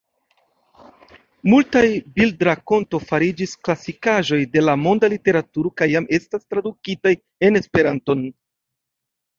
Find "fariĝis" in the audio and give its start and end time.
3.11-3.53